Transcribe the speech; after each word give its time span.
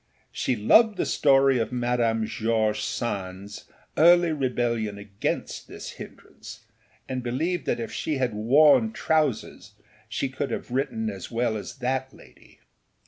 She 0.31 0.55
loved 0.55 0.97
the 0.97 1.05
story 1.05 1.59
of 1.59 1.71
Madame 1.71 2.25
George 2.25 2.79
Sandâs 2.81 3.65
early 3.95 4.31
rebellion 4.31 4.97
against 4.97 5.67
this 5.67 5.91
hindrance, 5.91 6.65
and 7.07 7.21
believed 7.21 7.67
that 7.67 7.79
if 7.79 7.91
she 7.91 8.15
had 8.15 8.33
worn 8.33 8.93
trousers 8.93 9.73
she 10.09 10.27
could 10.27 10.49
have 10.49 10.71
written 10.71 11.07
as 11.11 11.29
well 11.29 11.55
as 11.55 11.75
that 11.75 12.11
lady. 12.15 12.61